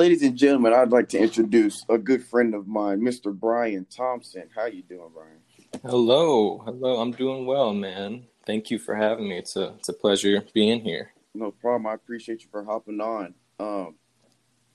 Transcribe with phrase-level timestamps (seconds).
[0.00, 3.38] Ladies and gentlemen, I'd like to introduce a good friend of mine, Mr.
[3.38, 4.44] Brian Thompson.
[4.56, 5.40] How you doing, Brian?
[5.82, 7.02] Hello, hello.
[7.02, 8.24] I'm doing well, man.
[8.46, 9.36] Thank you for having me.
[9.36, 11.12] It's a it's a pleasure being here.
[11.34, 11.86] No problem.
[11.86, 13.34] I appreciate you for hopping on.
[13.58, 13.96] Um,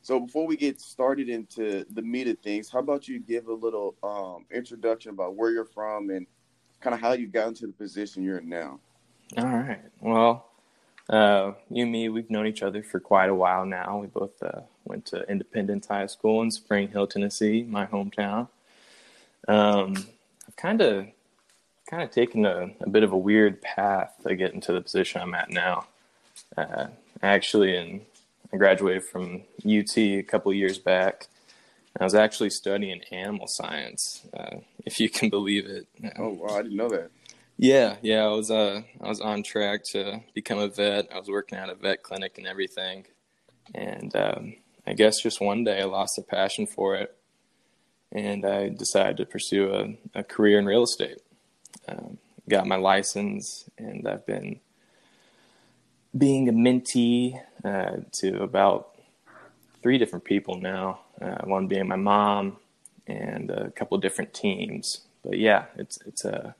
[0.03, 3.53] so before we get started into the meat of things, how about you give a
[3.53, 6.27] little um, introduction about where you're from and
[6.81, 8.79] kind of how you got into the position you're in now?
[9.39, 9.81] All right.
[9.99, 10.51] Well,
[11.09, 13.97] uh, you and me, we've known each other for quite a while now.
[13.97, 18.47] We both uh, went to Independence High School in Spring Hill, Tennessee, my hometown.
[19.47, 19.95] Um,
[20.47, 21.07] I've kind of
[21.89, 25.21] kind of taken a, a, bit of a weird path to get into the position
[25.21, 25.85] I'm at now.
[26.57, 26.87] Uh,
[27.21, 28.01] actually, in
[28.51, 31.27] I graduated from UT a couple years back.
[31.99, 35.87] I was actually studying animal science, uh, if you can believe it.
[36.17, 37.11] Oh wow, I didn't know that.
[37.57, 41.07] Yeah, yeah, I was uh, I was on track to become a vet.
[41.13, 43.05] I was working at a vet clinic and everything,
[43.73, 44.55] and um,
[44.87, 47.15] I guess just one day I lost a passion for it,
[48.11, 51.21] and I decided to pursue a, a career in real estate.
[51.87, 54.59] Um, got my license, and I've been
[56.15, 58.95] being a mentee uh, to about
[59.81, 60.99] three different people now.
[61.19, 62.57] Uh, one being my mom,
[63.07, 65.01] and a couple different teams.
[65.23, 66.51] But yeah, it's it's a uh,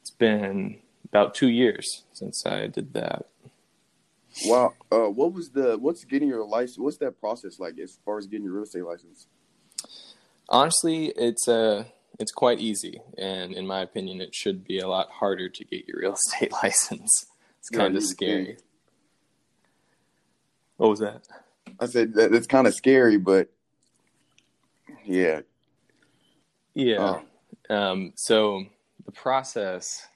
[0.00, 3.26] it's been about two years since I did that.
[4.44, 4.74] Wow.
[4.90, 6.78] Uh, what was the what's getting your license?
[6.78, 9.26] What's that process like as far as getting your real estate license?
[10.48, 11.84] Honestly, it's uh
[12.18, 15.88] it's quite easy, and in my opinion, it should be a lot harder to get
[15.88, 17.26] your real estate license.
[17.58, 18.58] It's kind of scary.
[20.76, 21.26] What was that?
[21.78, 23.50] I said that it's kind of scary, but
[25.04, 25.40] yeah,
[26.74, 27.20] yeah.
[27.68, 28.64] Uh, um, so
[29.04, 30.06] the process,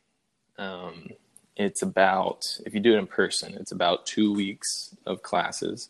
[0.58, 1.08] um,
[1.56, 5.88] it's about if you do it in person, it's about two weeks of classes.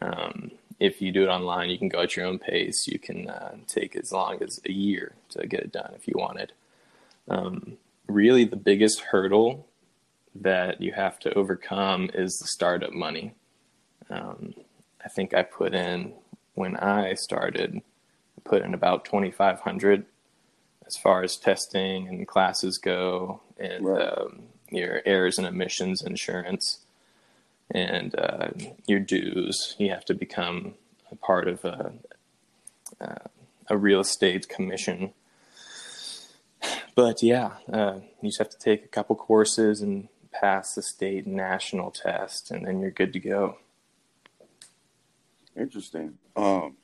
[0.00, 2.88] Um, if you do it online, you can go at your own pace.
[2.88, 6.14] You can uh, take as long as a year to get it done if you
[6.16, 6.52] wanted.
[7.28, 7.76] Um,
[8.08, 9.66] really, the biggest hurdle
[10.34, 13.34] that you have to overcome is the startup money.
[14.10, 14.54] Um,
[15.04, 16.14] I think I put in
[16.54, 17.80] when I started,
[18.44, 20.06] put in about twenty five hundred
[20.86, 24.08] as far as testing and classes go, and right.
[24.08, 24.42] um,
[24.72, 26.80] your errors and omissions insurance
[27.70, 28.48] and uh,
[28.86, 29.74] your dues.
[29.78, 30.74] You have to become
[31.10, 31.92] a part of a,
[33.00, 33.28] uh,
[33.68, 35.12] a real estate commission.
[36.94, 41.26] But yeah, uh, you just have to take a couple courses and pass the state
[41.26, 43.58] national test, and then you're good to go.
[45.56, 46.18] Interesting.
[46.36, 46.76] Um,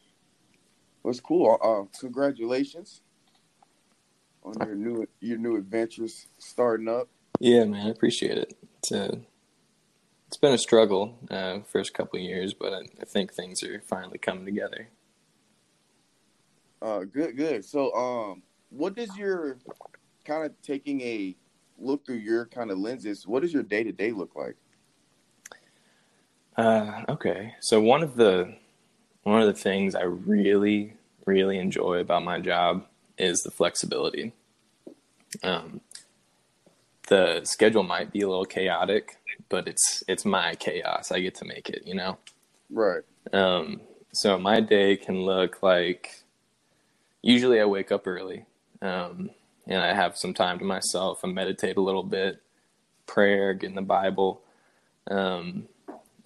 [1.03, 1.59] was cool.
[1.63, 3.01] Uh, congratulations
[4.45, 7.09] on your new your new adventures starting up.
[7.39, 8.59] Yeah, man, I appreciate it.
[8.79, 9.17] It's a uh,
[10.29, 14.19] it's been a struggle uh, first couple years, but I, I, think things are finally
[14.19, 14.89] coming together.
[16.83, 17.65] Uh, good, good.
[17.65, 19.57] So, um, what does your
[20.27, 21.35] kind of taking a
[21.79, 23.27] look through your kind of lenses?
[23.27, 24.57] What does your day to day look like?
[26.59, 28.55] Uh, okay, so one of the
[29.23, 30.93] one of the things I really
[31.25, 32.85] really enjoy about my job
[33.17, 34.33] is the flexibility.
[35.43, 35.81] Um,
[37.09, 41.11] the schedule might be a little chaotic, but it's it's my chaos.
[41.11, 42.19] I get to make it, you know.
[42.71, 43.03] Right.
[43.33, 43.81] Um,
[44.13, 46.23] so my day can look like.
[47.23, 48.45] Usually, I wake up early,
[48.81, 49.31] um,
[49.67, 51.21] and I have some time to myself.
[51.25, 52.41] I meditate a little bit,
[53.07, 54.43] prayer, get in the Bible,
[55.11, 55.67] um,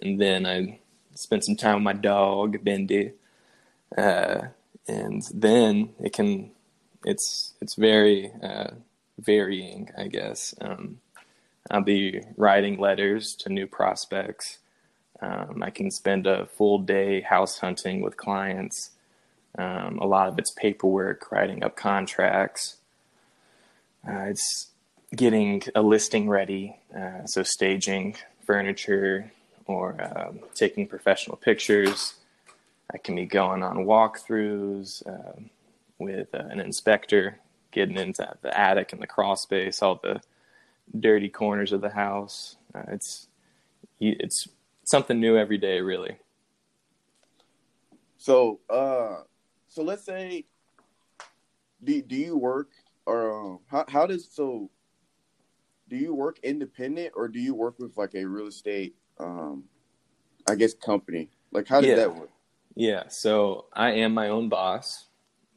[0.01, 0.79] and then I
[1.15, 3.13] spend some time with my dog Bendy,
[3.97, 4.41] uh,
[4.87, 6.51] and then it can.
[7.05, 8.31] It's it's very.
[8.41, 8.71] Uh,
[9.23, 10.53] varying, I guess.
[10.61, 10.99] Um,
[11.71, 14.59] I'll be writing letters to new prospects.
[15.21, 18.91] Um, I can spend a full day house hunting with clients.
[19.57, 22.77] Um, a lot of it's paperwork, writing up contracts.
[24.05, 24.67] Uh, it's
[25.15, 29.31] getting a listing ready, uh, so staging furniture
[29.65, 32.15] or um, taking professional pictures.
[32.93, 35.39] I can be going on walkthroughs uh,
[35.99, 37.39] with an inspector
[37.73, 40.21] getting into the attic and the crawl space, all the
[40.97, 42.55] dirty corners of the house.
[42.73, 43.27] Uh, it's
[43.99, 44.47] it's
[44.83, 46.17] something new every day, really.
[48.17, 49.23] So, uh,
[49.67, 50.45] so let's say,
[51.83, 52.69] do do you work
[53.05, 54.69] or um, how how does so?
[55.89, 59.65] Do you work independent or do you work with like a real estate, um,
[60.49, 61.29] I guess company?
[61.51, 61.95] Like how does yeah.
[61.97, 62.29] that work?
[62.75, 65.05] Yeah, so I am my own boss,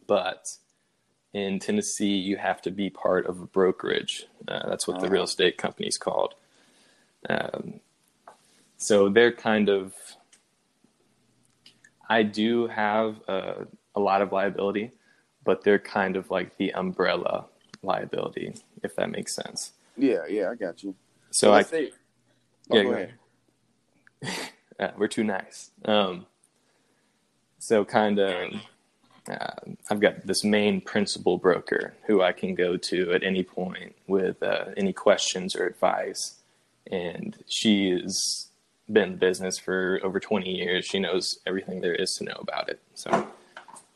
[0.07, 0.51] but
[1.37, 4.25] in Tennessee, you have to be part of a brokerage.
[4.49, 5.25] Uh, that's what the real ah.
[5.25, 6.35] estate company is called.
[7.29, 7.81] Um,
[8.79, 9.93] so they're kind of,
[12.09, 14.93] I do have a, a lot of liability,
[15.45, 17.45] but they're kind of like the umbrella
[17.83, 19.73] liability, if that makes sense.
[19.95, 20.95] Yeah, yeah, I got you.
[21.33, 21.93] So I, say,
[22.71, 23.15] oh, yeah, go go ahead.
[24.81, 25.71] yeah, we're too nice.
[25.85, 26.25] Um,
[27.59, 28.55] so kind of,
[29.29, 33.95] uh, I've got this main principal broker who I can go to at any point
[34.07, 36.41] with uh, any questions or advice,
[36.91, 38.51] and she has
[38.91, 40.87] been in business for over 20 years.
[40.87, 42.81] She knows everything there is to know about it.
[42.95, 43.29] So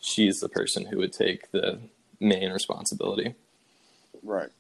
[0.01, 1.81] she's the person who would take the
[2.19, 3.35] main responsibility.
[4.23, 4.51] Right.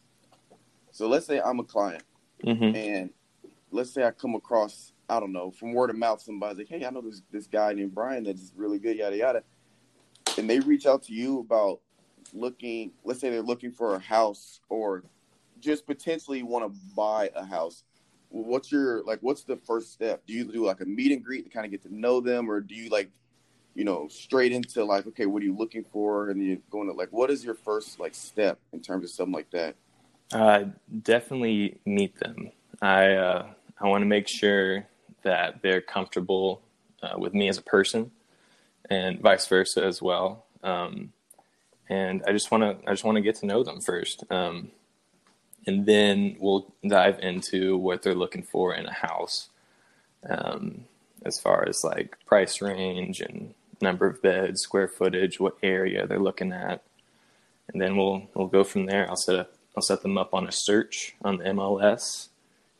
[0.93, 2.03] So let's say I'm a client,
[2.43, 3.11] hmm and
[3.71, 6.85] let's say I come across, I don't know, from word of mouth, somebody's like, "Hey,
[6.85, 9.43] I know this this guy named Brian that's really good, yada yada,"
[10.41, 11.81] and they reach out to you about
[12.33, 12.93] looking.
[13.05, 15.05] Let's say they're looking for a house or
[15.61, 17.85] just potentially want to buy a house.
[18.31, 19.19] What's your like?
[19.21, 20.23] What's the first step?
[20.27, 22.51] Do you do like a meet and greet to kind of get to know them,
[22.51, 23.11] or do you like,
[23.75, 26.95] you know, straight into like, okay, what are you looking for, and you're going to
[26.95, 29.77] like, what is your first like step in terms of something like that?
[30.33, 30.65] Uh,
[31.03, 32.51] definitely meet them.
[32.81, 33.47] I uh,
[33.79, 34.87] I want to make sure
[35.23, 36.63] that they're comfortable
[37.03, 38.11] uh, with me as a person,
[38.91, 40.45] and vice versa as well.
[40.63, 41.13] Um,
[41.89, 44.71] and I just want to I just want to get to know them first, um,
[45.67, 49.49] and then we'll dive into what they're looking for in a house,
[50.29, 50.85] um,
[51.25, 56.19] as far as like price range and number of beds, square footage, what area they're
[56.19, 56.83] looking at,
[57.73, 59.09] and then we'll we'll go from there.
[59.09, 62.29] I'll set up I'll set them up on a search on the MLS,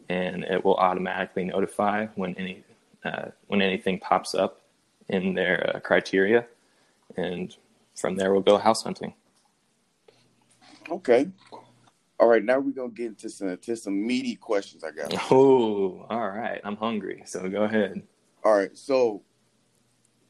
[0.09, 2.63] and it will automatically notify when any
[3.05, 4.60] uh, when anything pops up
[5.11, 6.47] in their uh, criteria,
[7.17, 7.57] and
[7.97, 9.13] from there we'll go house hunting.
[10.89, 11.29] Okay.
[12.19, 15.13] All right, now we're gonna get into some to some meaty questions I got.
[15.31, 16.61] Oh, all right.
[16.65, 18.03] I'm hungry, so go ahead.
[18.45, 19.23] All right, so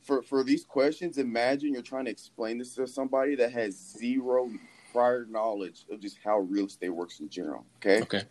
[0.02, 4.50] for for these questions, imagine you're trying to explain this to somebody that has zero
[4.92, 7.64] prior knowledge of just how real estate works in general.
[7.76, 8.02] Okay.
[8.02, 8.22] Okay.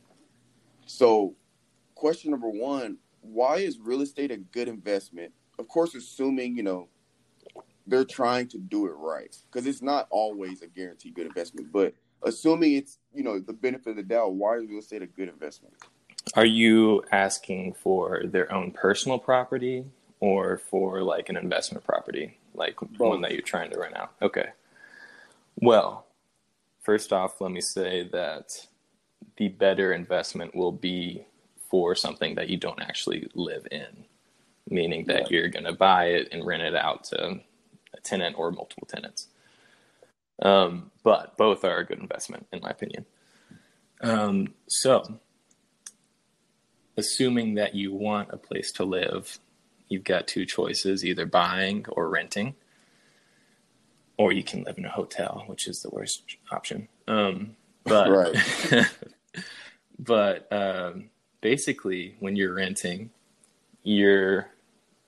[0.86, 1.36] So,
[1.96, 5.32] question number one: Why is real estate a good investment?
[5.60, 6.88] Of course, assuming you know
[7.86, 11.72] they're trying to do it right, because it's not always a guaranteed good investment.
[11.72, 15.08] But assuming it's you know the benefit of the doubt, why is real estate a
[15.08, 15.76] good investment?
[16.36, 19.86] Are you asking for their own personal property
[20.20, 24.14] or for like an investment property, like one that you're trying to rent out?
[24.22, 24.50] Okay.
[25.56, 26.06] Well,
[26.82, 28.68] first off, let me say that
[29.38, 31.26] the better investment will be
[31.70, 34.06] for something that you don't actually live in,
[34.70, 35.32] meaning that Right.
[35.32, 37.40] you're going to buy it and rent it out to
[37.94, 39.28] a tenant or multiple tenants.
[40.42, 43.06] Um, but both are a good investment, in my opinion.
[44.02, 45.20] Um, so,
[46.98, 49.40] assuming that you want a place to live,
[49.90, 52.56] you've got two choices either buying or renting,
[54.18, 56.88] or you can live in a hotel, which is the worst option.
[57.08, 58.36] Um, but Right.
[60.00, 61.10] but um,
[61.42, 63.10] basically, when you're renting,
[63.84, 64.48] you're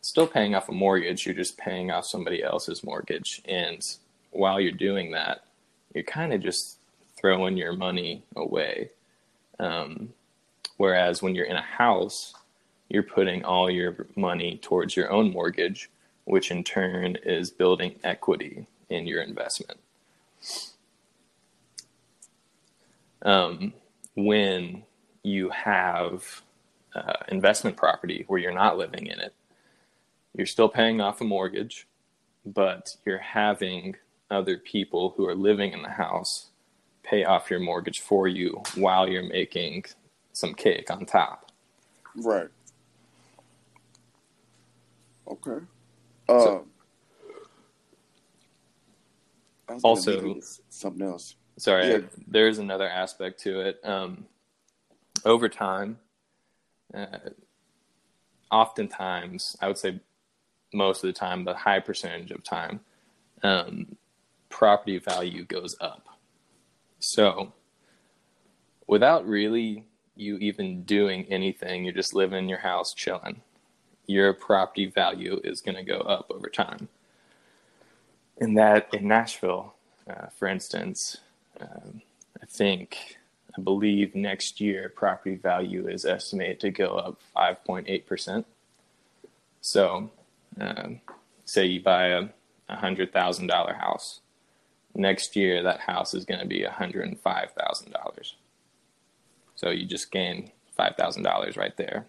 [0.01, 1.25] still paying off a mortgage.
[1.25, 3.87] You're just paying off somebody else's mortgage, and
[4.31, 5.45] while you're doing that,
[5.93, 6.77] you're kind of just
[7.15, 8.89] throwing your money away.
[9.59, 10.09] Um,
[10.77, 12.33] whereas when you're in a house,
[12.89, 15.89] you're putting all your money towards your own mortgage,
[16.25, 19.79] which in turn is building equity in your investment.
[23.21, 23.73] Um,
[24.15, 24.83] when
[25.23, 26.41] you have
[26.95, 29.33] uh, investment property where you're not living in it,
[30.35, 31.87] you're still paying off a mortgage,
[32.45, 33.95] but you're having
[34.29, 36.47] other people who are living in the house
[37.03, 39.83] pay off your mortgage for you while you're making
[40.33, 41.51] some cake on top.
[42.15, 42.47] Right.
[45.27, 45.65] Okay.
[46.29, 46.67] So-
[49.67, 51.35] I Also- lead into s- something else.
[51.57, 51.99] Sorry, Yeah.
[52.27, 53.79] there's another aspect to it.
[53.85, 54.27] Um,
[55.25, 55.99] over time,
[56.93, 57.19] uh,
[58.51, 59.99] oftentimes, I would say
[60.73, 62.79] most of the time, but high percentage of time,
[63.43, 63.95] um,
[64.49, 66.07] property value goes up.
[66.99, 67.53] So,
[68.87, 69.85] without really
[70.15, 73.41] you even doing anything, you're just living in your house chilling,
[74.05, 76.87] your property value is going to go up over time.
[78.39, 79.73] And that in Nashville,
[80.09, 81.17] uh, for instance,
[81.59, 82.01] um,
[82.41, 83.17] I think,
[83.57, 88.45] I believe next year property value is estimated to go up 5.8%.
[89.61, 90.09] So,
[90.59, 91.01] um,
[91.45, 92.27] say you buy a
[92.69, 94.21] $100,000 house.
[94.93, 98.33] Next year, that house is going to be $105,000.
[99.55, 102.07] So you just gain $5,000 right there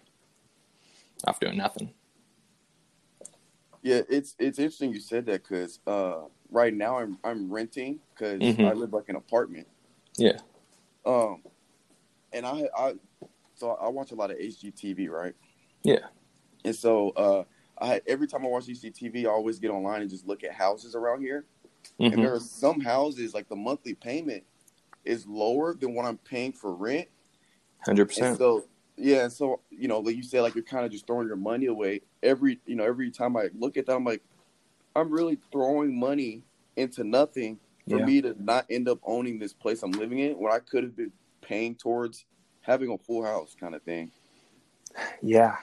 [1.25, 1.93] off doing nothing.
[3.81, 8.39] Yeah, it's it's interesting you said that because uh, right now I'm I'm renting because
[8.39, 8.65] Mhm.
[8.65, 9.67] I live like an apartment.
[10.17, 10.39] Yeah.
[11.05, 11.43] Um,
[12.31, 12.93] and I I
[13.55, 15.35] so I watch a lot of HGTV, right?
[15.83, 16.07] Yeah.
[16.63, 17.43] And so uh,
[17.81, 20.95] I every time I watch HGTV, I always get online and just look at houses
[20.95, 21.45] around here.
[21.99, 22.23] And Mhm.
[22.23, 24.43] there are some houses like the monthly payment
[25.05, 27.07] is lower than what I'm paying for rent.
[27.85, 28.37] Hundred And percent.
[28.37, 28.65] so
[28.97, 31.35] yeah, and so you know, like you said, like you're kind of just throwing your
[31.35, 32.01] money away.
[32.21, 34.21] Every you know, every time I look at that, I'm like,
[34.95, 36.43] I'm really throwing money
[36.75, 38.05] into nothing for Yeah.
[38.05, 40.95] me to not end up owning this place I'm living in when I could have
[40.95, 41.11] been
[41.41, 42.25] paying towards
[42.61, 44.11] having a full house kind of thing.
[45.21, 45.57] Yeah.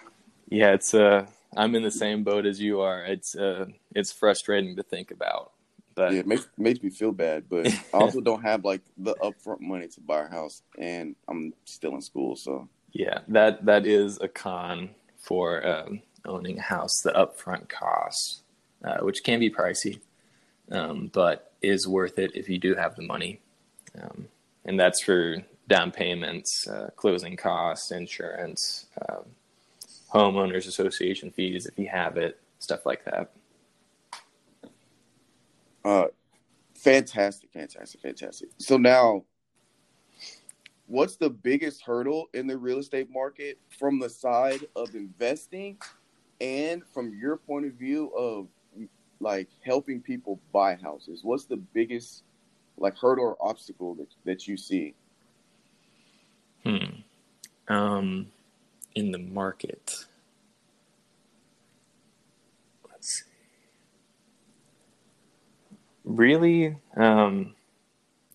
[0.48, 1.26] Yeah, it's uh
[1.56, 3.04] I'm in the same boat as you are.
[3.04, 5.52] It's uh it's frustrating to think about.
[5.94, 9.14] But Yeah, it makes makes me feel bad, but I also don't have like the
[9.16, 13.86] upfront money to buy a house, and I'm still in school, so yeah, that that
[13.86, 18.42] is a con for um, owning a house, the upfront costs,
[18.84, 20.00] uh, which can be pricey,
[20.70, 23.40] um, but is worth it if you do have the money.
[24.00, 24.28] Um,
[24.64, 25.36] and that's for
[25.68, 29.24] down payments, uh, closing costs, insurance, um,
[30.12, 33.30] homeowners association fees if you have it, stuff like that.
[35.84, 36.06] Uh,
[36.74, 38.48] fantastic, fantastic, fantastic.
[38.58, 39.24] So now,
[40.86, 45.78] what's the biggest hurdle in the real estate market from the side of investing,
[46.40, 48.48] and from your point of view of
[49.20, 51.20] like helping people buy houses?
[51.22, 52.24] What's the biggest
[52.76, 54.94] like hurdle or obstacle that that you see?
[56.64, 57.00] Hmm.
[57.68, 58.26] Um,
[59.00, 60.04] in the market.
[62.90, 63.30] Let's see.
[66.04, 67.54] Really, um,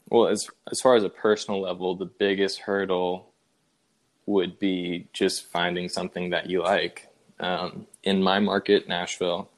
[0.09, 3.31] well, as as far as a personal level, the biggest hurdle
[4.25, 7.07] would be just finding something that you like.
[7.39, 9.49] Um, in my market, Nashville,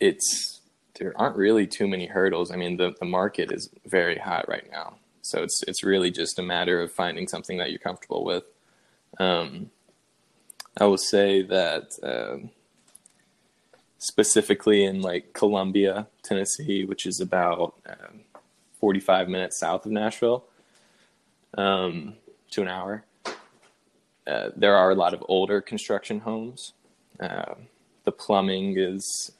[0.00, 0.60] it's
[0.98, 2.50] there aren't really too many hurdles.
[2.50, 4.96] I mean, the, the market is very hot right now.
[5.22, 8.44] So it's it's really just a matter of finding something that you're comfortable with.
[9.18, 9.70] Um,
[10.76, 12.50] I will say that um
[13.98, 18.20] specifically in like Columbia, Tennessee, which is about um,
[18.80, 20.44] 45 minutes south of Nashville,
[21.56, 22.14] um,
[22.52, 23.04] to an hour.
[24.26, 26.72] Uh, there are a lot of older construction homes.
[27.18, 27.54] Uh,
[28.04, 29.32] the plumbing is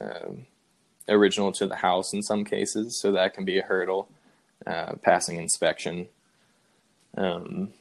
[1.07, 4.09] original to the house in some cases, so that can be a hurdle
[4.67, 6.07] uh, passing inspection.
[7.17, 7.73] Um,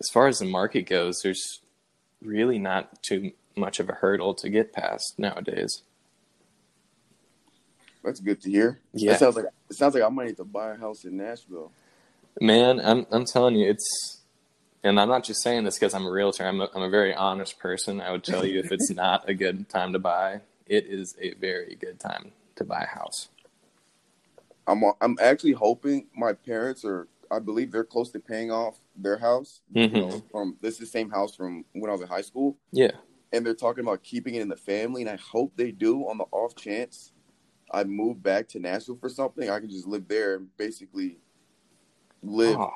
[0.00, 1.60] as far as the market goes, there's
[2.22, 5.82] really not too much of a hurdle to get past nowadays.
[8.02, 8.80] That's good to hear.
[8.92, 9.12] Yeah.
[9.12, 11.70] That sounds like it sounds like I might need to buy a house in Nashville.
[12.40, 14.22] Man, I'm I'm telling you, it's,
[14.82, 16.46] and I'm not just saying this because I'm a realtor.
[16.46, 18.00] I'm a, I'm a very honest person.
[18.00, 21.34] I would tell you if it's not a good time to buy, it is a
[21.34, 23.28] very good time to buy a house.
[24.66, 29.18] I'm I'm actually hoping my parents are I believe they're close to paying off their
[29.18, 29.60] house.
[29.72, 29.92] You Mhm.
[29.92, 32.92] know, from this is the same house from when I was in high school, Yeah,
[33.32, 35.02] and they're talking about keeping it in the family.
[35.02, 36.06] And I hope they do.
[36.08, 37.12] On the off chance
[37.70, 41.18] I move back to Nashville for something, I can just live there and basically
[42.22, 42.70] live Oh,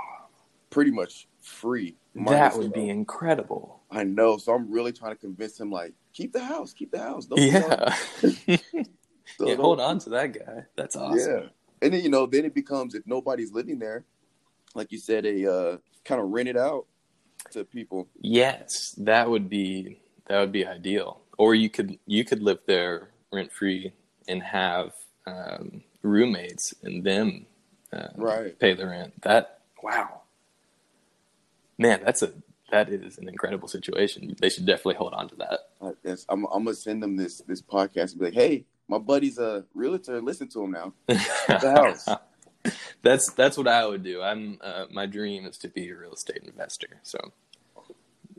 [0.71, 1.97] pretty much free.
[2.15, 3.83] that would be incredible.
[3.91, 4.39] I know.
[4.39, 7.27] So I'm really trying to convince him, like, keep the house, keep the house.
[7.27, 7.41] Don't.
[7.43, 7.95] Yeah,
[9.37, 9.55] So yeah.
[9.55, 10.65] don't- Hold on to that guy.
[10.77, 11.19] That's awesome.
[11.19, 11.49] Yeah.
[11.83, 14.05] And then you know, then it becomes if nobody's living there,
[14.75, 16.87] like you said, a uh, kind of rent it out
[17.53, 18.09] to people.
[18.21, 21.21] Yes, that would be that would be ideal.
[21.39, 23.93] Or you could you could live there rent free
[24.29, 24.93] and have
[25.27, 27.47] um, roommates and them
[27.93, 28.59] uh, Right.
[28.59, 29.21] pay the rent.
[29.23, 30.23] That wow,
[31.79, 32.33] man, that's a
[32.71, 34.35] that is an incredible situation.
[34.41, 35.61] They should definitely hold on to that.
[35.83, 38.99] I guess I'm, I'm gonna send them this this podcast and be like, hey, my
[38.99, 40.21] buddy's a realtor.
[40.21, 40.93] Listen to him now.
[41.07, 42.09] The house.
[43.03, 44.23] that's that's what I would do.
[44.23, 47.01] I'm uh, my dream is to be a real estate investor.
[47.03, 47.19] So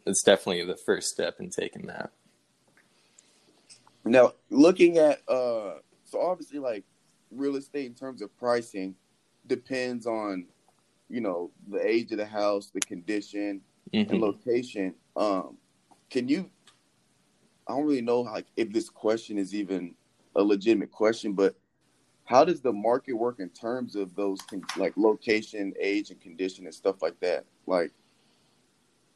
[0.05, 2.11] it's definitely the first step in taking that.
[4.03, 6.83] Now, looking at uh, so obviously, like
[7.31, 8.95] real estate in terms of pricing
[9.47, 10.45] depends on,
[11.09, 13.61] you know, the age of the house, the condition,
[13.93, 14.21] and Mhm.
[14.21, 14.95] location.
[15.15, 15.57] Um,
[16.09, 16.49] can you?
[17.67, 19.95] I don't really know like if this question is even
[20.35, 21.55] a legitimate question, but
[22.25, 26.65] how does the market work in terms of those con- like location, age, and condition
[26.65, 27.45] and stuff like that?
[27.67, 27.91] Like,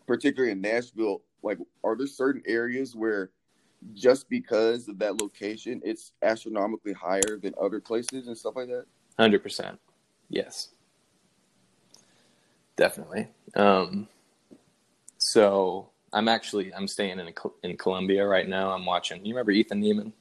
[0.07, 3.31] particularly in Nashville, like, are there certain areas where
[3.93, 8.85] just because of that location, it's astronomically higher than other places and stuff like that?
[9.17, 9.79] Hundred percent.
[10.29, 10.69] Yes.
[12.75, 13.27] Definitely.
[13.55, 14.07] Um,
[15.17, 18.71] so I'm actually I'm staying in in Columbia right now.
[18.71, 19.25] I'm watching.
[19.25, 20.13] You remember Ethan Neiman?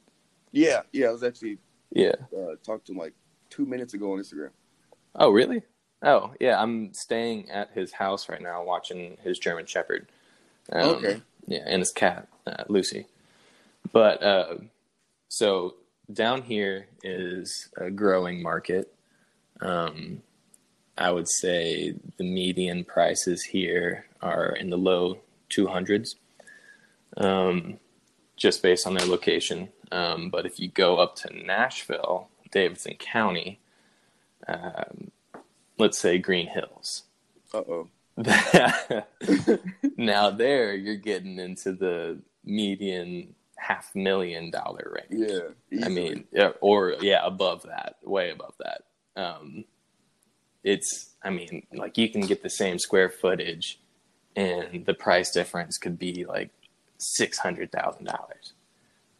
[0.51, 1.07] Yeah, yeah.
[1.07, 1.59] I was actually
[1.91, 3.13] yeah uh, talked to him like
[3.49, 4.51] two minutes ago on Instagram.
[5.15, 5.63] Oh, really?
[6.01, 6.61] Oh, yeah.
[6.61, 10.07] I'm staying at his house right now, watching his German Shepherd.
[10.71, 11.21] Um, okay.
[11.47, 13.07] Yeah, and his cat uh, Lucy.
[13.91, 14.55] But uh,
[15.29, 15.75] so
[16.11, 18.93] down here is a growing market.
[19.61, 20.21] Um,
[20.97, 25.19] I would say the median prices here are in the low
[25.49, 26.15] 200s,
[27.17, 27.79] um,
[28.39, 29.69] just based on their location.
[29.91, 33.59] Um, but if you go up to Nashville, Davidson County,
[34.47, 35.11] um,
[35.77, 37.03] let's say Green Hills.
[37.53, 37.87] Uh oh.
[39.97, 45.29] now there you're getting into the median half million dollar range.
[45.29, 45.39] Yeah.
[45.71, 45.85] Easily.
[45.85, 46.23] I mean,
[46.61, 48.83] or yeah, above that, way above that.
[49.15, 49.65] Um,
[50.63, 53.79] it's, I mean, like you can get the same square footage,
[54.35, 56.51] and the price difference could be like
[56.99, 58.53] six hundred thousand dollars.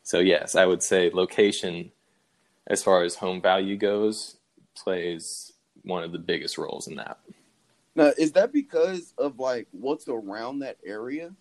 [0.04, 1.92] So yes, I would say location,
[2.68, 4.38] as far as home value goes,
[4.76, 7.20] plays one of the biggest roles in that.
[7.96, 11.32] Now, is that because of like what's around that area?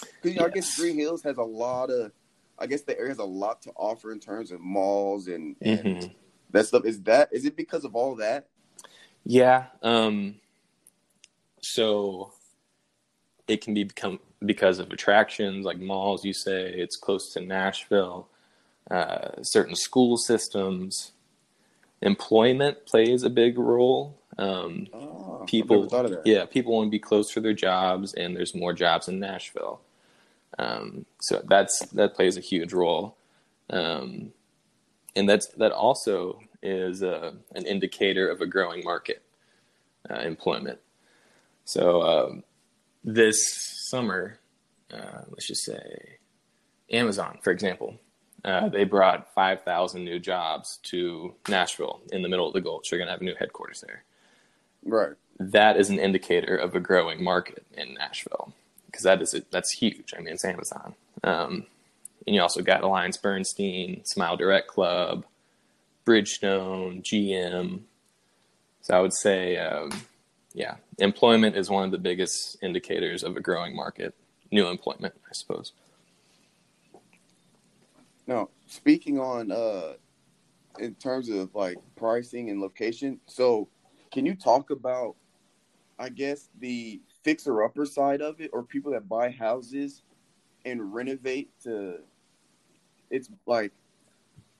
[0.00, 0.50] Because you know, yes.
[0.50, 2.12] I guess Green Hills has a lot of,
[2.58, 5.78] I guess the area has a lot to offer in terms of malls and, and
[5.80, 6.08] mm-hmm.
[6.50, 6.84] that stuff.
[6.84, 8.48] Is that is it because of all that?
[9.24, 9.66] Yeah.
[9.82, 10.36] Um,
[11.60, 12.32] so
[13.46, 16.24] it can be become because of attractions like malls.
[16.24, 18.28] You say it's close to Nashville.
[18.90, 21.12] Uh, certain school systems,
[22.00, 24.18] employment plays a big role.
[24.38, 28.72] Um, oh, people, yeah, people want to be close to their jobs, and there's more
[28.72, 29.80] jobs in Nashville.
[30.58, 33.16] Um, so that's that plays a huge role,
[33.70, 34.32] um,
[35.14, 39.22] and that's that also is uh, an indicator of a growing market,
[40.08, 40.78] uh, employment.
[41.64, 42.44] So um,
[43.04, 44.38] this summer,
[44.92, 46.18] uh, let's just say,
[46.90, 47.98] Amazon, for example,
[48.44, 52.90] uh, they brought 5,000 new jobs to Nashville in the middle of the Gulch.
[52.90, 54.04] They're going to have a new headquarters there.
[54.84, 55.14] Right.
[55.38, 58.54] That is an indicator of a growing market in Nashville
[58.86, 60.14] because that is a, that's huge.
[60.16, 60.94] I mean, it's Amazon.
[61.22, 61.66] Um,
[62.26, 65.24] and you also got Alliance Bernstein, Smile Direct Club,
[66.06, 67.80] Bridgestone, GM.
[68.82, 69.90] So I would say, um,
[70.58, 74.12] yeah, employment is one of the biggest indicators of a growing market.
[74.50, 75.72] New employment, I suppose.
[78.26, 79.92] Now, speaking on uh,
[80.80, 83.68] in terms of like pricing and location, so
[84.10, 85.14] can you talk about,
[85.96, 90.02] I guess, the fixer upper side of it, or people that buy houses
[90.64, 91.98] and renovate to?
[93.10, 93.70] It's like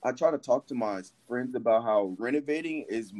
[0.04, 3.12] I try to talk to my friends about how renovating is.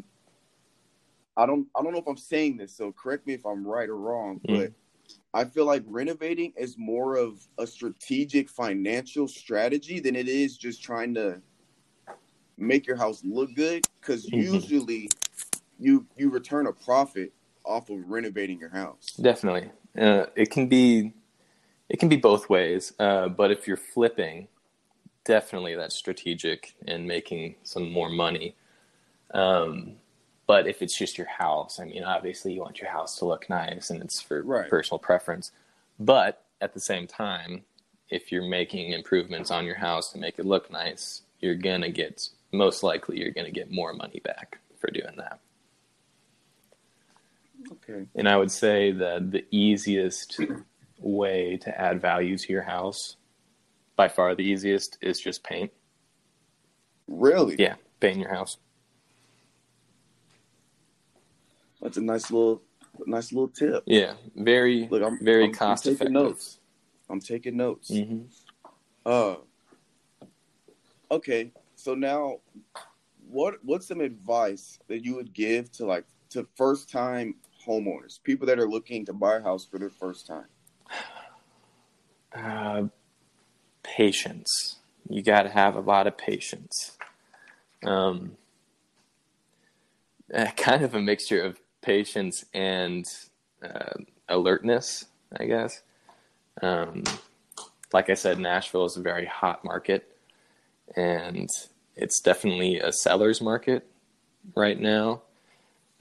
[1.39, 1.67] I don't.
[1.75, 4.41] I don't know if I'm saying this, so correct me if I'm right or wrong,
[4.47, 4.59] mm.
[4.59, 4.73] but
[5.33, 10.83] I feel like renovating is more of a strategic financial strategy than it is just
[10.83, 11.41] trying to
[12.57, 13.85] make your house look good.
[14.01, 14.53] Because mm-hmm.
[14.53, 15.09] usually,
[15.79, 17.33] you you return a profit
[17.65, 19.13] off of renovating your house.
[19.13, 21.13] Definitely, uh, it can be
[21.89, 22.95] it can be both ways.
[22.99, 24.49] Uh, but if you're flipping,
[25.25, 28.57] definitely that's strategic and making some more money.
[29.33, 29.97] Um,
[30.49, 33.51] but if it's just your house, I mean, obviously you want your house to look
[33.51, 34.69] nice and it's for right.
[34.69, 35.53] personal preference.
[36.01, 37.65] But at the same time,
[38.09, 41.91] if you're making improvements on your house to make it look nice, you're going to
[41.91, 45.39] get, most likely, you're going to get more money back for doing that.
[47.71, 48.07] Okay.
[48.15, 50.41] And I would say that the easiest
[50.99, 53.17] way to add value to your house,
[53.97, 55.71] by far the easiest, is just paint.
[57.07, 57.57] Really?
[57.59, 58.57] Yeah, paint your house.
[61.89, 62.61] That's a nice little,
[63.07, 63.83] nice little tip.
[63.87, 66.13] Yeah, very, Look, I'm, very I'm, cost I'm effective.
[66.13, 66.59] Notes.
[67.09, 67.91] I'm taking notes.
[67.91, 68.27] Mm-hmm.
[69.07, 69.37] Uh,
[71.11, 71.51] okay.
[71.77, 72.41] So now,
[73.27, 78.47] what what's some advice that you would give to like to first time homeowners, people
[78.49, 80.45] that are looking to buy a house for their first time?
[82.31, 82.89] Uh,
[83.83, 84.77] patience.
[85.09, 86.99] You got to have a lot of patience.
[87.83, 88.37] Um,
[90.59, 93.05] kind of a mixture of patience and
[93.63, 93.95] uh,
[94.29, 95.07] alertness,
[95.39, 95.83] I guess.
[96.63, 97.05] Um,
[97.93, 100.17] like I said, Nashville is a very hot market,
[100.97, 101.49] and
[101.97, 103.87] it's definitely a seller's market
[104.55, 105.23] right now,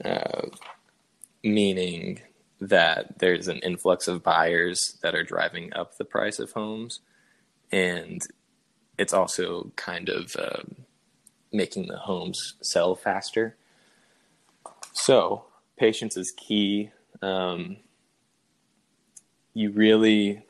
[0.04, 0.48] uh,
[1.42, 2.20] meaning
[2.60, 7.00] that there's an influx of buyers that are driving up the price of homes,
[7.70, 8.22] and
[8.98, 10.62] it's also kind of uh,
[11.52, 13.56] making the homes sell faster.
[14.92, 15.44] So,
[15.78, 16.90] patience is key.
[17.22, 17.78] Um,
[19.54, 20.44] you really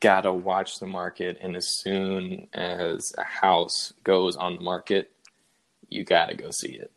[0.00, 5.12] gotta watch the market, and as soon as a house goes on the market,
[5.88, 6.90] you gotta go see it.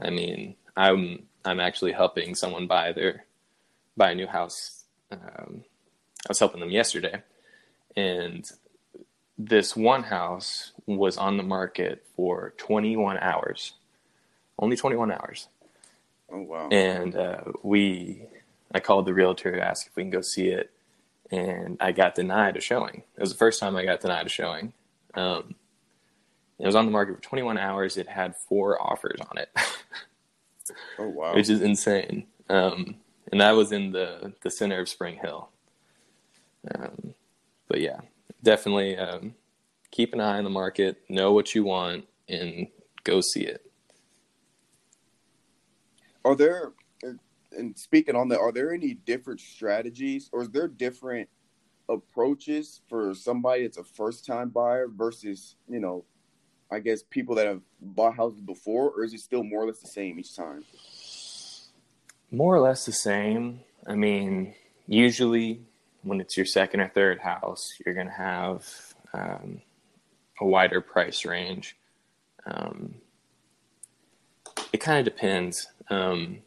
[0.00, 3.24] I mean, I'm I'm actually helping someone buy their
[3.96, 4.84] buy a new house.
[5.10, 5.64] Um,
[6.26, 7.22] I was helping them yesterday,
[7.96, 8.48] and
[9.38, 13.74] this one house was on the market for 21 hours,
[14.58, 15.48] only 21 hours.
[16.30, 16.68] Oh wow!
[16.70, 18.22] And uh, we,
[18.72, 20.70] I called the realtor to ask if we can go see it,
[21.30, 23.02] and I got denied a showing.
[23.16, 24.72] It was the first time I got denied a showing.
[25.14, 25.54] Um,
[26.58, 27.96] it was on the market for 21 hours.
[27.96, 29.50] It had four offers on it.
[30.98, 31.34] oh wow!
[31.34, 32.26] Which is insane.
[32.48, 32.96] Um,
[33.30, 35.48] and that was in the the center of Spring Hill.
[36.74, 37.14] Um,
[37.68, 38.00] but yeah,
[38.42, 39.34] definitely um,
[39.90, 42.68] keep an eye on the market, know what you want, and
[43.04, 43.67] go see it.
[46.28, 46.72] Are there,
[47.52, 51.26] and speaking on that, are there any different strategies, or is there different
[51.88, 56.04] approaches for somebody that's a first time buyer versus you know,
[56.70, 59.78] I guess people that have bought houses before, or is it still more or less
[59.78, 60.66] the same each time?
[62.30, 63.60] More or less the same.
[63.86, 64.54] I mean,
[64.86, 65.62] usually
[66.02, 68.66] when it's your second or third house, you're going to have
[69.14, 69.62] um,
[70.42, 71.74] a wider price range.
[72.44, 72.96] Um,
[74.74, 75.68] it kind of depends.
[75.90, 76.38] Um,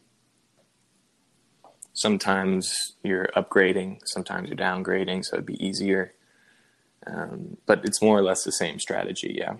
[1.93, 6.13] sometimes you're upgrading, sometimes you're downgrading, so it'd be easier.
[7.08, 9.56] Um, but it's more or less the same strategy, yeah.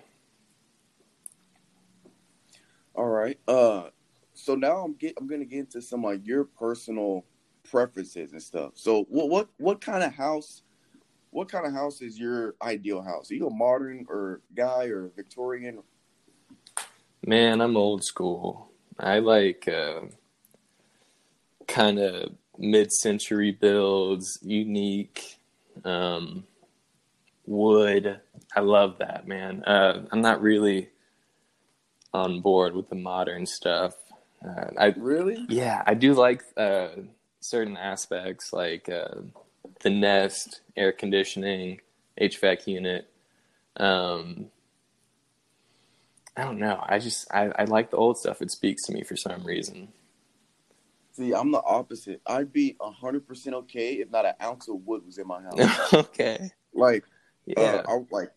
[2.94, 3.38] All right.
[3.48, 3.88] Uh,
[4.34, 7.24] so now I'm get I'm gonna get into some like your personal
[7.68, 8.72] preferences and stuff.
[8.74, 10.62] So what what what kind of house
[11.30, 13.30] what kind of house is your ideal house?
[13.30, 15.82] Are you a modern or guy or Victorian?
[17.26, 18.71] Man, I'm old school.
[18.98, 20.02] I like uh,
[21.66, 25.38] kind of mid-century builds, unique
[25.84, 26.44] um,
[27.46, 28.20] wood.
[28.54, 29.64] I love that, man.
[29.64, 30.90] Uh, I'm not really
[32.12, 33.94] on board with the modern stuff.
[34.44, 36.88] Uh, I really, yeah, I do like uh,
[37.40, 39.22] certain aspects like uh,
[39.82, 41.80] the Nest, air conditioning,
[42.20, 43.08] HVAC unit.
[43.76, 44.46] Um,
[46.36, 46.82] I don't know.
[46.86, 48.40] I just I, I like the old stuff.
[48.40, 49.88] It speaks to me for some reason.
[51.12, 52.22] See, I'm the opposite.
[52.26, 55.92] I'd be hundred percent okay if not an ounce of wood was in my house.
[55.94, 56.50] okay.
[56.72, 57.04] Like,
[57.56, 58.30] uh, yeah, uh, I, like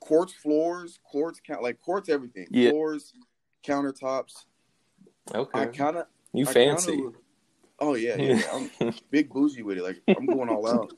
[0.00, 2.70] quartz floors, quartz count, like quartz everything, yeah.
[2.70, 3.12] floors,
[3.62, 4.44] countertops.
[5.34, 5.60] Okay.
[5.60, 6.96] I kind of you I fancy.
[6.96, 7.12] Kinda,
[7.80, 8.42] oh yeah, yeah.
[8.80, 9.84] I'm big bougie with it.
[9.84, 10.92] Like I'm going all out.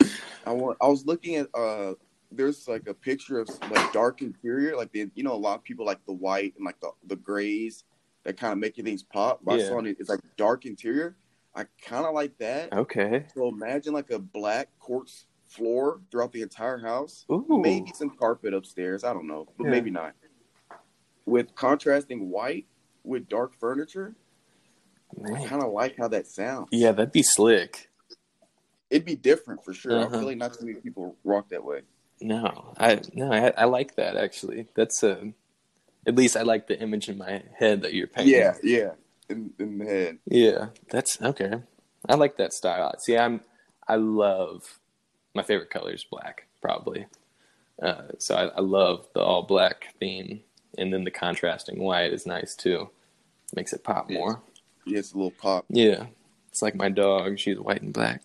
[0.46, 0.76] I want.
[0.82, 1.94] I was looking at uh
[2.30, 5.64] there's like a picture of like dark interior, like the you know a lot of
[5.64, 7.84] people like the white and like the the grays
[8.24, 9.40] that kind of making things pop.
[9.42, 9.64] But yeah.
[9.64, 11.16] I saw it, it's like dark interior.
[11.54, 12.72] I kind of like that.
[12.72, 13.26] Okay.
[13.34, 17.24] So imagine like a black quartz floor throughout the entire house.
[17.32, 17.60] Ooh.
[17.62, 19.04] Maybe some carpet upstairs.
[19.04, 19.70] I don't know, but yeah.
[19.70, 20.14] maybe not.
[21.26, 22.66] With contrasting white
[23.04, 24.14] with dark furniture,
[25.16, 25.36] Man.
[25.36, 26.68] I kind of like how that sounds.
[26.70, 27.90] Yeah, that'd be slick.
[28.90, 29.98] It'd be different for sure.
[29.98, 30.06] Uh-huh.
[30.06, 31.82] I feel like not too many people rock that way.
[32.20, 34.66] No, I no, I, I like that actually.
[34.74, 35.24] That's a, uh,
[36.06, 38.34] at least I like the image in my head that you're painting.
[38.34, 38.90] Yeah, yeah,
[39.28, 40.18] in, in the head.
[40.26, 41.62] Yeah, that's okay.
[42.08, 42.94] I like that style.
[42.98, 43.42] See, I'm
[43.86, 44.78] I love
[45.34, 47.06] my favorite color is black, probably.
[47.80, 50.40] Uh, so I, I love the all black theme,
[50.76, 52.90] and then the contrasting white is nice too.
[53.54, 54.42] Makes it pop more.
[54.84, 55.64] Yeah, it's a little pop.
[55.68, 56.06] Yeah,
[56.50, 57.38] it's like my dog.
[57.38, 58.22] She's white and black.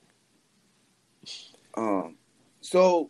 [1.75, 2.15] Um,
[2.61, 3.09] so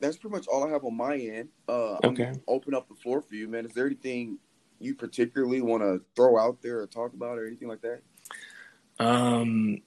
[0.00, 1.48] that's pretty much all I have on my end.
[1.68, 2.32] Uh, okay.
[2.48, 3.66] open up the floor for you, man.
[3.66, 4.38] Is there anything
[4.78, 8.00] you particularly want to throw out there or talk about or anything like that?
[8.98, 9.82] Um,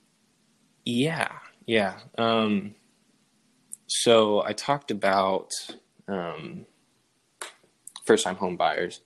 [0.85, 1.31] yeah,
[1.65, 1.99] yeah.
[2.17, 2.75] Um,
[3.87, 5.51] so I talked about
[6.07, 6.65] um,
[8.05, 9.01] first time home buyers.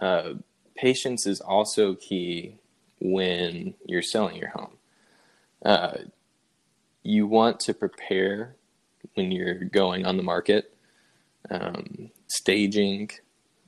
[0.00, 0.34] Uh,
[0.74, 2.58] patience is also key
[3.00, 4.76] when you're selling your home.
[5.64, 5.98] Uh,
[7.02, 8.56] you want to prepare
[9.16, 10.74] when you're going on the market,
[11.50, 13.10] um, staging,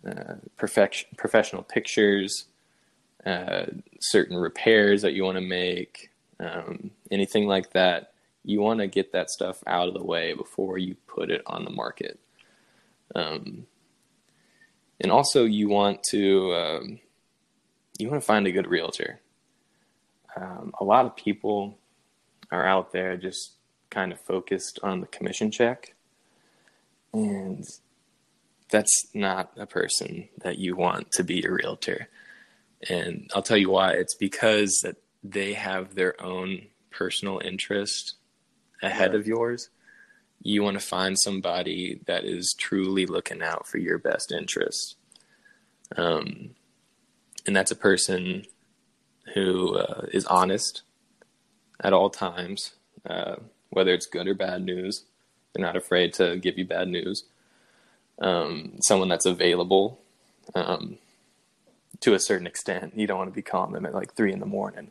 [0.07, 2.47] uh, perfection, professional pictures,
[3.25, 3.67] uh,
[4.01, 8.13] certain repairs that you want to make, um, anything like that.
[8.45, 11.65] You want to get that stuff out of the way before you put it on
[11.65, 12.19] the market.
[13.15, 13.67] Um,
[15.01, 17.01] and also, you want to um,
[17.99, 19.21] you want to find a good realtor.
[20.37, 21.79] Um, a lot of people
[22.51, 23.58] are out there just
[23.91, 25.95] kind of focused on the commission check.
[27.13, 27.65] And
[28.71, 32.09] that's not a person that you want to be a realtor.
[32.89, 33.93] And I'll tell you why.
[33.93, 38.15] It's because that they have their own personal interest
[38.83, 39.71] ahead of yours.
[40.41, 44.97] you want to find somebody that is truly looking out for your best interest.
[45.97, 46.51] Um,
[47.47, 48.45] and that's a person
[49.35, 50.83] who uh, is honest
[51.83, 52.73] at all times,
[53.09, 53.37] uh,
[53.71, 55.05] whether it's good or bad news.
[55.53, 57.25] They're not afraid to give you bad news.
[58.21, 60.01] Um, someone that's available
[60.55, 60.99] um,
[62.01, 62.97] to a certain extent.
[62.97, 64.91] You don't want to be calling them at like three in the morning.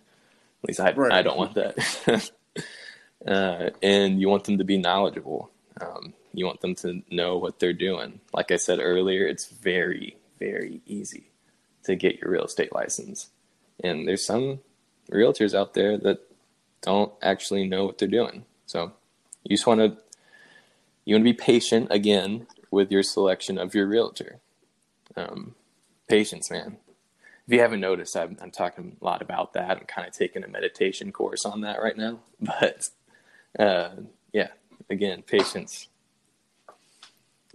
[0.63, 1.12] At least I, right.
[1.12, 2.32] I don't want that.
[3.28, 5.52] uh, and you want them to be knowledgeable.
[5.80, 8.20] Um, you want them to know what they're doing.
[8.34, 11.32] Like I said earlier, it's very, very easy
[11.84, 13.30] to get your real estate license.
[13.84, 14.60] And there's some
[15.12, 16.20] realtors out there that
[16.82, 18.46] don't actually know what they're doing.
[18.67, 18.93] So
[19.43, 19.97] you just want to
[21.06, 24.39] you want to be patient again with your selection of your realtor.
[25.15, 25.56] Um,
[26.08, 26.77] patience, man.
[27.47, 29.77] If you haven't noticed, I'm, I'm, talking a lot about that.
[29.77, 32.19] I'm kind of taking a meditation course on that right now.
[32.41, 32.89] But
[33.58, 33.91] uh,
[34.34, 34.49] yeah,
[34.89, 35.88] again, patience.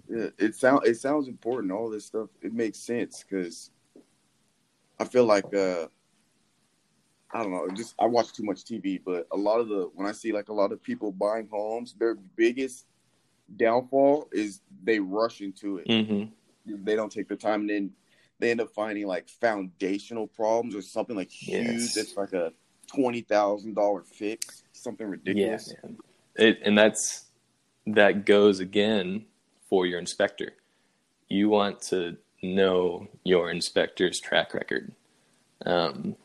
[0.09, 1.73] Yeah, it sounds it sounds important.
[1.73, 3.71] All this stuff it makes sense because
[4.99, 5.89] I feel like uh,
[7.33, 7.69] I don't know.
[7.75, 10.49] Just I watch too much TV, but a lot of the when I see like
[10.49, 12.87] a lot of people buying homes, their biggest
[13.57, 15.89] downfall is they rush into it.
[15.89, 16.85] Mm-hmm.
[16.85, 17.91] They don't take the time, and then
[18.39, 21.67] they end up finding like foundational problems or something like huge.
[21.67, 21.97] Yes.
[21.97, 22.53] It's like a
[22.87, 25.73] twenty thousand dollar fix, something ridiculous.
[25.85, 25.91] Yeah,
[26.47, 27.27] it, and that's
[27.87, 29.25] that goes again
[29.69, 30.53] for your inspector.
[31.29, 34.93] You want to know your inspector's track record.
[35.65, 36.17] Um,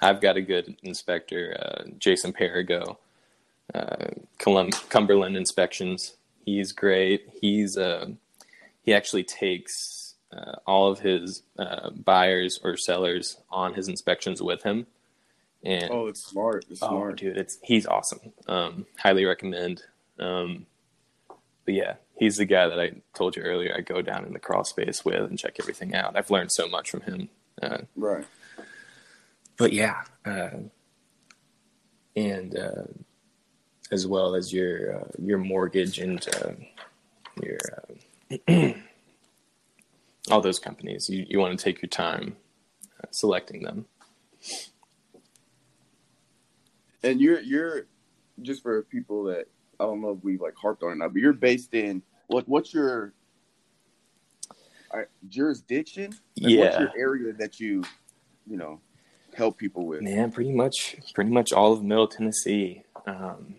[0.00, 2.98] I've got a good inspector, uh, Jason Perigo,
[3.74, 4.06] uh,
[4.38, 6.16] Cumberland Inspections.
[6.44, 7.28] He's great.
[7.40, 8.10] He's uh,
[8.82, 14.62] he actually takes uh, all of his uh, buyers or sellers on his inspections with
[14.62, 14.86] him.
[15.64, 16.66] And oh, it's smart.
[16.70, 17.36] It's oh, smart, dude.
[17.36, 18.32] It's he's awesome.
[18.46, 19.82] Um, highly recommend.
[20.18, 20.66] Um,
[21.64, 23.74] but yeah, he's the guy that I told you earlier.
[23.76, 26.16] I go down in the crawl space with and check everything out.
[26.16, 27.28] I've learned so much from him.
[27.60, 28.24] Uh, right.
[29.56, 30.50] But yeah, uh,
[32.14, 32.84] and uh,
[33.90, 36.52] as well as your uh, your mortgage and uh,
[37.42, 37.58] your
[38.50, 38.72] uh,
[40.30, 41.08] all those companies.
[41.08, 42.36] You you want to take your time
[43.02, 43.86] uh, selecting them.
[47.02, 47.86] And you're you're
[48.42, 49.46] just for people that
[49.78, 52.48] I don't know if we've like harped on it now, but you're based in what?
[52.48, 53.12] What's your
[54.92, 56.10] uh, jurisdiction?
[56.40, 56.60] Like, yeah.
[56.60, 57.84] What's your area that you
[58.46, 58.80] you know
[59.36, 60.02] help people with?
[60.02, 62.82] Man, pretty much pretty much all of Middle Tennessee.
[63.06, 63.56] Um,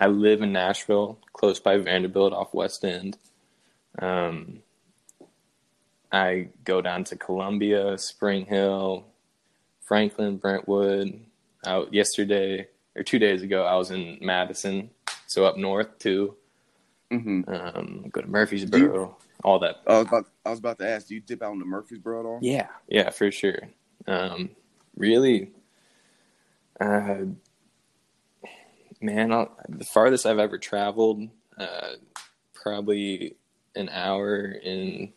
[0.00, 3.16] I live in Nashville, close by Vanderbilt off West End.
[3.98, 4.60] Um,
[6.10, 9.04] I go down to Columbia, Spring Hill,
[9.80, 11.20] Franklin, Brentwood.
[11.66, 14.90] Out yesterday or two days ago, I was in Madison,
[15.26, 16.36] so up north too.
[17.10, 17.48] Mm-hmm.
[17.48, 19.76] Um, go to Murfreesboro, you, all that.
[19.86, 22.26] I was, about, I was about to ask, do you dip out into Murfreesboro at
[22.26, 22.38] all?
[22.42, 23.60] Yeah, yeah, for sure.
[24.06, 24.50] Um,
[24.96, 25.50] really,
[26.80, 27.24] uh,
[29.00, 31.28] man, I'll, the farthest I've ever traveled,
[31.58, 31.92] uh,
[32.54, 33.36] probably
[33.74, 35.12] an hour in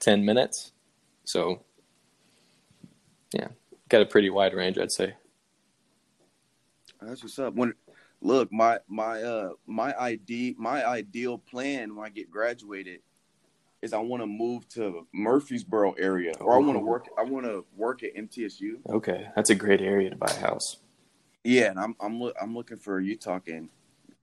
[0.00, 0.72] 10 minutes.
[1.24, 1.64] So,
[3.32, 3.48] yeah,
[3.88, 5.14] got a pretty wide range, I'd say.
[7.00, 7.54] That's what's up.
[7.54, 7.74] When
[8.22, 13.00] look, my my uh my ID my ideal plan when I get graduated
[13.84, 16.84] is I want to move to Murfreesboro area, or I want to oh.
[16.84, 17.08] work.
[17.18, 18.78] I want to work at MTSU.
[18.88, 20.78] Okay, that's a great area to buy a house.
[21.44, 23.68] Yeah, and I'm I'm I'm looking for you talking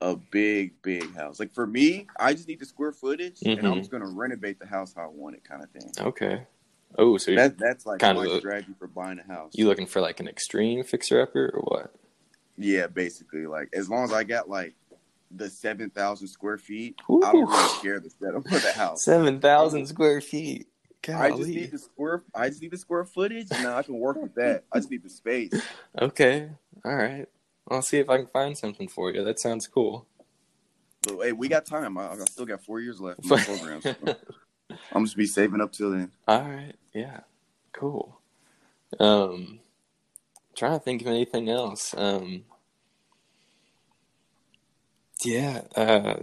[0.00, 1.38] a big big house.
[1.38, 3.50] Like for me, I just need the square footage, mm-hmm.
[3.50, 3.78] and I'm mm-hmm.
[3.80, 5.90] just gonna renovate the house how I want it, kind of thing.
[5.98, 6.46] Okay.
[6.98, 9.52] Oh, so that that's like kind my of strategy for buying a house.
[9.54, 11.94] You looking for like an extreme fixer upper or what?
[12.58, 14.74] Yeah, basically, like as long as I got like
[15.34, 17.22] the seven thousand square feet, Ooh.
[17.24, 19.04] I don't really care the setup for the house.
[19.04, 20.68] Seven thousand square feet.
[21.02, 21.20] Golly.
[21.20, 22.22] I just need the square.
[22.34, 23.50] I just need the square footage.
[23.50, 24.64] Now I can work with that.
[24.72, 25.52] I just need the space.
[26.00, 26.48] Okay.
[26.84, 27.26] All right.
[27.68, 29.24] I'll see if I can find something for you.
[29.24, 30.06] That sounds cool.
[31.02, 31.98] But, hey, we got time.
[31.98, 33.82] I, I still got four years left in my program.
[33.82, 33.94] So
[34.92, 36.12] I'm just be saving up till then.
[36.28, 36.74] All right.
[36.94, 37.20] Yeah.
[37.72, 38.20] Cool.
[39.00, 39.60] Um,
[40.54, 41.94] trying to think of anything else.
[41.96, 42.44] Um,
[45.24, 45.62] yeah.
[45.74, 46.20] Uh,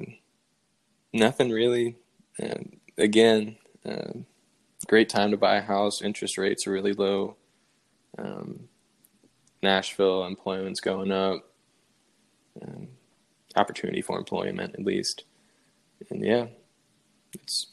[1.14, 1.98] nothing really.
[2.42, 2.64] Uh,
[2.98, 4.14] again, uh,
[4.88, 6.02] great time to buy a house.
[6.02, 7.36] Interest rates are really low.
[8.18, 8.70] Um,
[9.62, 11.46] Nashville employment's going up.
[12.62, 12.88] Um,
[13.56, 15.24] opportunity for employment, at least.
[16.10, 16.48] And yeah,
[17.34, 17.68] it's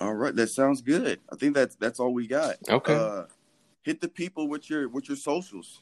[0.00, 0.34] all right.
[0.34, 1.20] That sounds good.
[1.30, 2.56] I think that's that's all we got.
[2.68, 2.94] Okay.
[2.94, 3.24] Uh,
[3.82, 5.80] hit the people with your with your socials.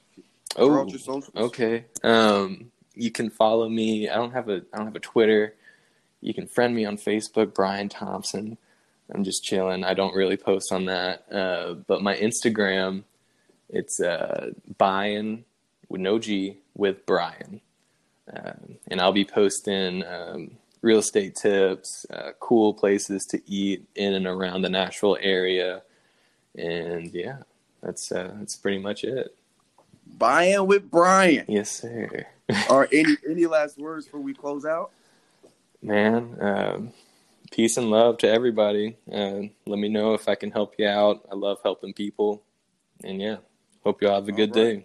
[0.57, 1.31] Oh, your socials.
[1.35, 1.87] okay.
[2.03, 4.09] Um, you can follow me.
[4.09, 5.55] I don't have a I don't have a Twitter.
[6.21, 8.59] You can friend me on Facebook, Brian Thompson.
[9.13, 9.85] I'm just chilling.
[9.85, 11.31] I don't really post on that.
[11.31, 13.03] Uh, but my Instagram,
[13.69, 15.45] it's uh, Brian
[15.89, 17.61] with no G with Brian,
[18.33, 18.53] uh,
[18.89, 24.27] and I'll be posting um, real estate tips, uh, cool places to eat in and
[24.27, 25.83] around the Nashville area,
[26.57, 27.39] and yeah,
[27.83, 29.35] that's uh, that's pretty much it.
[30.07, 31.45] Buying with Brian.
[31.49, 32.27] Yes, sir.
[32.71, 34.91] Or any any last words before we close out?
[35.81, 36.93] Man, um,
[37.51, 38.97] peace and love to everybody.
[39.11, 41.27] Uh, let me know if I can help you out.
[41.31, 42.43] I love helping people,
[43.05, 43.37] and yeah,
[43.85, 44.83] hope you all have a All good right.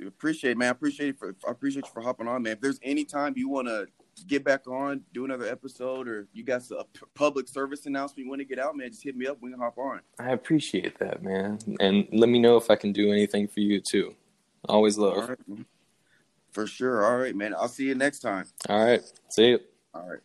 [0.00, 0.06] day.
[0.06, 0.68] Appreciate it, man.
[0.68, 2.54] I appreciate it for I appreciate you for hopping on, man.
[2.54, 3.86] If there's any time you want to
[4.26, 8.40] get back on, do another episode, or you got a public service announcement you want
[8.40, 9.38] to get out, man, just hit me up.
[9.40, 10.00] We can hop on.
[10.18, 13.80] I appreciate that, man, and let me know if I can do anything for you
[13.80, 14.14] too.
[14.68, 15.16] Always love.
[15.16, 15.66] All right.
[16.52, 17.04] For sure.
[17.04, 17.54] All right, man.
[17.54, 18.46] I'll see you next time.
[18.68, 19.58] All right, see you.
[19.94, 20.20] All right.